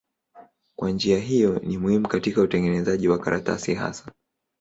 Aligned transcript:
Kwa 0.75 0.91
njia 0.91 1.19
hiyo 1.19 1.59
ni 1.59 1.77
muhimu 1.77 2.07
katika 2.07 2.41
utengenezaji 2.41 3.07
wa 3.07 3.19
karatasi 3.19 3.73
hasa. 3.75 4.11